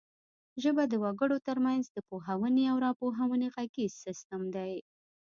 ژبه 0.63 0.83
د 0.87 0.93
وګړو 1.03 1.37
ترمنځ 1.47 1.83
د 1.91 1.97
پوهونې 2.09 2.63
او 2.71 2.77
راپوهونې 2.85 3.47
غږیز 3.55 3.91
سیستم 4.05 4.41
دی 4.55 4.73